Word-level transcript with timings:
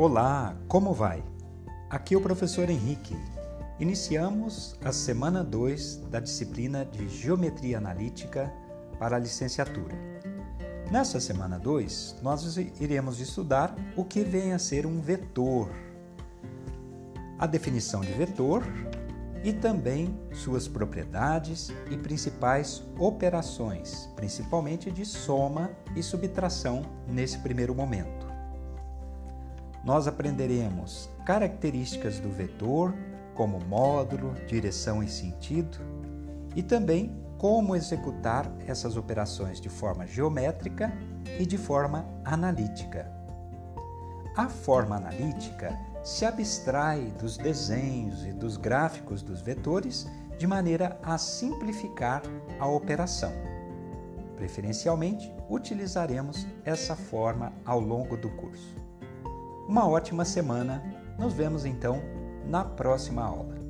Olá, 0.00 0.56
como 0.68 0.94
vai? 0.94 1.24
Aqui 1.90 2.14
é 2.14 2.16
o 2.16 2.20
professor 2.20 2.70
Henrique. 2.70 3.16
Iniciamos 3.80 4.76
a 4.84 4.92
semana 4.92 5.42
2 5.42 6.04
da 6.08 6.20
disciplina 6.20 6.84
de 6.84 7.08
Geometria 7.08 7.78
Analítica 7.78 8.48
para 8.96 9.16
a 9.16 9.18
licenciatura. 9.18 9.96
Nessa 10.88 11.18
semana 11.18 11.58
2, 11.58 12.18
nós 12.22 12.56
iremos 12.80 13.18
estudar 13.18 13.74
o 13.96 14.04
que 14.04 14.22
vem 14.22 14.52
a 14.52 14.58
ser 14.60 14.86
um 14.86 15.00
vetor, 15.00 15.68
a 17.36 17.44
definição 17.48 18.00
de 18.00 18.12
vetor 18.12 18.62
e 19.42 19.52
também 19.52 20.16
suas 20.32 20.68
propriedades 20.68 21.72
e 21.90 21.96
principais 21.96 22.84
operações, 23.00 24.08
principalmente 24.14 24.92
de 24.92 25.04
soma 25.04 25.72
e 25.96 26.04
subtração 26.04 26.82
nesse 27.08 27.38
primeiro 27.38 27.74
momento. 27.74 28.27
Nós 29.88 30.06
aprenderemos 30.06 31.08
características 31.24 32.20
do 32.20 32.28
vetor, 32.28 32.94
como 33.34 33.58
módulo, 33.58 34.34
direção 34.46 35.02
e 35.02 35.08
sentido, 35.08 35.78
e 36.54 36.62
também 36.62 37.16
como 37.38 37.74
executar 37.74 38.52
essas 38.66 38.98
operações 38.98 39.58
de 39.58 39.70
forma 39.70 40.06
geométrica 40.06 40.92
e 41.40 41.46
de 41.46 41.56
forma 41.56 42.06
analítica. 42.22 43.10
A 44.36 44.46
forma 44.50 44.94
analítica 44.94 45.74
se 46.04 46.26
abstrai 46.26 47.10
dos 47.18 47.38
desenhos 47.38 48.26
e 48.26 48.32
dos 48.34 48.58
gráficos 48.58 49.22
dos 49.22 49.40
vetores 49.40 50.06
de 50.36 50.46
maneira 50.46 51.00
a 51.02 51.16
simplificar 51.16 52.20
a 52.60 52.68
operação. 52.68 53.32
Preferencialmente, 54.36 55.32
utilizaremos 55.48 56.46
essa 56.62 56.94
forma 56.94 57.54
ao 57.64 57.80
longo 57.80 58.18
do 58.18 58.28
curso. 58.32 58.87
Uma 59.68 59.86
ótima 59.86 60.24
semana! 60.24 60.82
Nos 61.18 61.34
vemos 61.34 61.66
então 61.66 62.00
na 62.46 62.64
próxima 62.64 63.22
aula. 63.22 63.67